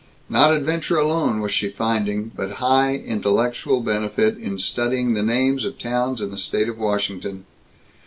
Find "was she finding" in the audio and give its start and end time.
1.41-2.31